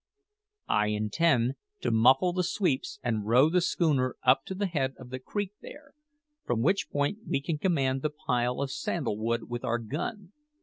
"I 0.67 0.87
intend 0.87 1.57
to 1.81 1.91
muffle 1.91 2.33
the 2.33 2.41
sweeps 2.43 2.97
and 3.03 3.27
row 3.27 3.51
the 3.51 3.61
schooner 3.61 4.15
up 4.23 4.45
to 4.45 4.55
the 4.55 4.65
head 4.65 4.95
of 4.97 5.11
the 5.11 5.19
creek 5.19 5.51
there, 5.61 5.93
from 6.43 6.63
which 6.63 6.89
point 6.89 7.19
we 7.29 7.39
can 7.39 7.59
command 7.59 8.01
the 8.01 8.09
pile 8.09 8.61
of 8.61 8.71
sandal 8.71 9.15
wood 9.15 9.47
with 9.47 9.63
our 9.63 9.77
gun. 9.77 10.31